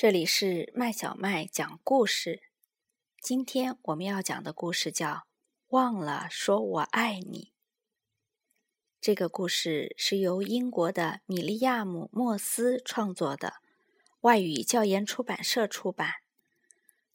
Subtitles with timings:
[0.00, 2.44] 这里是麦小麦讲故事。
[3.20, 5.08] 今天我们要讲的故事叫
[5.68, 7.52] 《忘了说我爱你》。
[8.98, 13.56] 这个故事是由英国的米利亚姆·莫斯创作的，
[14.22, 16.14] 外语教研出版社出版。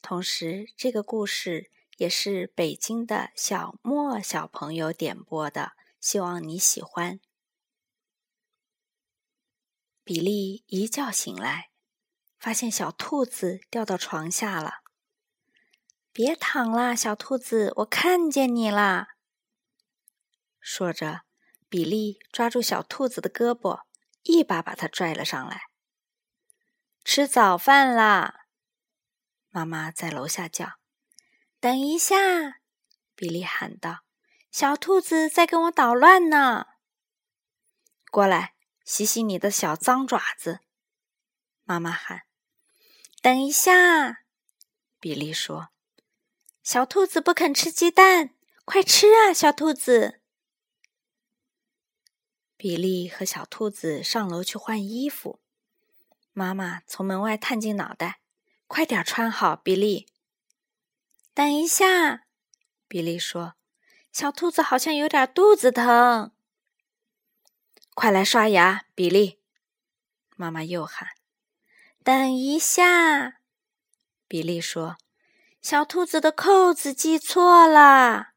[0.04, 7.20] 同时，这个故事也是北京的小莫小朋友点播的，希望你喜欢。
[10.04, 11.72] 比利一觉醒来。
[12.46, 14.84] 发现小兔子掉到床下了，
[16.12, 19.16] 别躺啦，小兔子，我看见你啦。
[20.60, 21.22] 说着，
[21.68, 23.86] 比利抓住小兔子的胳膊，
[24.22, 25.64] 一把把它拽了上来。
[27.04, 28.46] 吃早饭啦！
[29.50, 30.74] 妈妈在楼下叫
[31.60, 32.16] ：“等一下！”
[33.18, 34.02] 比利喊道
[34.54, 36.68] ：“小兔子在跟我捣乱呢。”
[38.12, 40.60] 过来，洗洗你的小脏爪子。
[41.64, 42.22] 妈妈喊。
[43.26, 44.22] 等一下，
[45.00, 45.70] 比利说
[46.62, 50.22] ：“小兔子不肯吃鸡蛋，快吃啊，小兔子！”
[52.56, 55.42] 比利和小兔子上楼去换衣服。
[56.34, 58.22] 妈妈从门外探进脑袋
[58.70, 60.08] ：“快点穿好，比利！”
[61.34, 62.28] 等一下，
[62.88, 63.56] 比利说
[64.14, 66.32] ：“小兔子好像有点肚子疼。”
[67.96, 69.42] 快来刷牙，比利！
[70.36, 71.10] 妈妈又喊。
[72.06, 73.40] 等一下，
[74.28, 74.98] 比利说
[75.60, 78.34] ：“小兔子的扣子系错了。”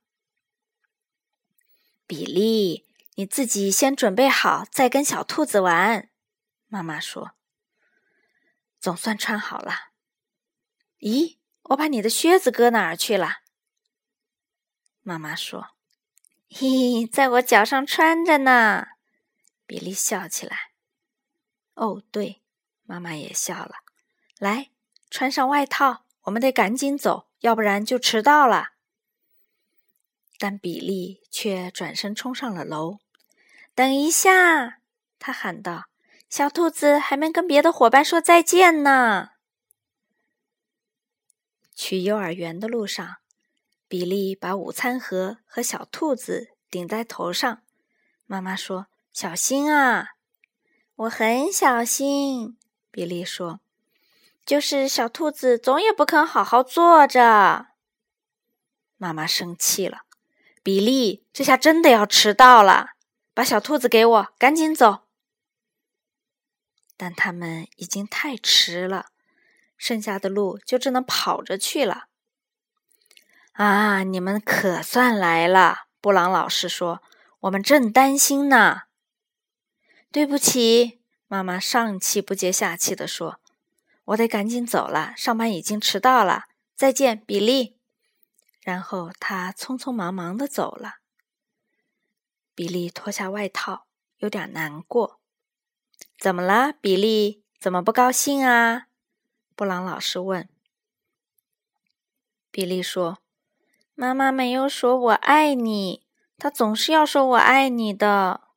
[2.08, 6.08] 比利，你自己先准备好，再跟小兔子玩。”
[6.68, 7.32] 妈妈说。
[8.80, 9.90] “总算穿好了。”
[11.00, 13.40] 咦，我把你的靴子搁哪儿去了？”
[15.04, 15.76] 妈妈说。
[16.48, 18.86] “嘿，在我脚上穿着呢。”
[19.68, 20.70] 比利笑起来。
[21.76, 22.40] “哦，对。”
[22.90, 23.74] 妈妈也笑了，
[24.38, 24.70] 来，
[25.10, 28.70] 穿上外套，我们得赶紧走，要不然就迟到了。
[30.38, 32.98] 但比利却转身冲上了楼。
[33.74, 34.80] 等一下，
[35.18, 35.88] 他喊道
[36.30, 39.32] ：“小兔子还没跟别的伙伴说再见呢。”
[41.76, 43.16] 去幼儿园的路上，
[43.86, 47.60] 比利把午餐盒和小兔子顶在头上。
[48.24, 50.12] 妈妈说：“小心啊！”
[50.96, 52.56] 我很小心。
[52.98, 53.60] 比利说
[54.44, 57.68] ：“就是小兔子总也不肯好好坐着。”
[58.98, 60.00] 妈妈生气了
[60.64, 62.94] ：“比利，这下真的要迟到了！
[63.32, 65.04] 把小兔子给我，赶紧走！”
[66.98, 69.06] 但他们已经太迟了，
[69.76, 72.06] 剩下的路就只能跑着去了。
[73.52, 75.82] 啊，你们可算来了！
[76.00, 77.00] 布朗老师说
[77.42, 78.80] ：“我们正担心呢。”
[80.10, 80.97] 对不起。
[81.28, 83.38] 妈妈上气不接下气地说
[84.06, 86.46] ：“我得赶紧走了，上班已经迟到了。
[86.74, 87.76] 再见，比利。”
[88.64, 90.96] 然后他匆匆忙忙的走了。
[92.54, 95.20] 比利脱下外套，有点难过。
[96.18, 97.44] “怎么了，比利？
[97.60, 98.86] 怎么不高兴啊？”
[99.54, 100.48] 布朗老师问。
[102.50, 103.18] 比利说
[103.94, 106.06] ：“妈妈没有说我爱你，
[106.38, 108.47] 她总是要说我爱你的。”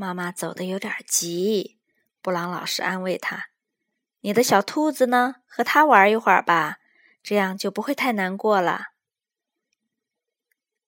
[0.00, 1.78] 妈妈走的有点急，
[2.22, 3.48] 布朗老师安慰他
[4.20, 5.42] ：“你的小兔子呢？
[5.46, 6.78] 和它玩一会儿吧，
[7.22, 8.92] 这样就不会太难过了。”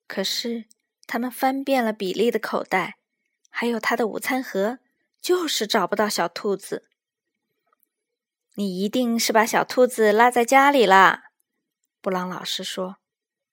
[0.08, 0.64] 可是
[1.06, 2.96] 他们翻遍了比利的口袋，
[3.50, 4.78] 还有他的午餐盒，
[5.20, 6.88] 就是找不到小兔子。
[8.54, 11.24] 你一定是把小兔子落在家里了，
[12.00, 12.96] 布朗老师说。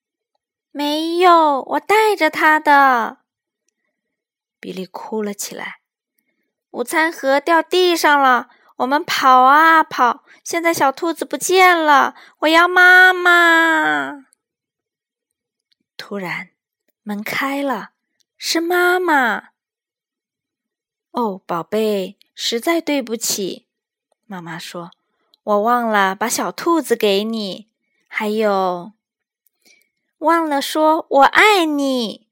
[0.72, 3.18] “没有，我带着它的。”
[4.60, 5.80] 比利哭了起来，
[6.72, 8.50] 午餐盒掉地上了。
[8.78, 12.16] 我们跑啊跑，现在小兔子不见了。
[12.40, 14.28] 我要妈妈！
[15.98, 16.52] 突然，
[17.04, 17.90] 门开了，
[18.38, 19.50] 是妈妈。
[21.12, 23.68] 哦，宝贝，实在对不起，
[24.26, 24.92] 妈妈说，
[25.44, 27.68] 我忘了把小兔子给你，
[28.08, 28.94] 还有，
[30.20, 32.29] 忘了说我爱你。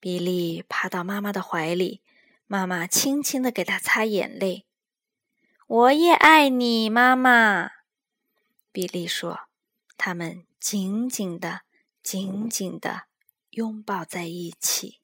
[0.00, 2.00] 比利爬到妈妈的怀里，
[2.48, 4.66] 妈妈轻轻地给他擦眼泪。
[5.68, 7.70] “我也爱你，妈妈。”
[8.72, 9.50] 比利说。
[10.02, 11.60] 他们紧紧的、
[12.02, 13.02] 紧紧的
[13.50, 14.99] 拥抱在一起。